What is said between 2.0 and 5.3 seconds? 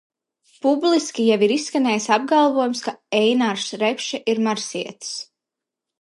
apgalvojums, ka Einars Repše ir marsietis.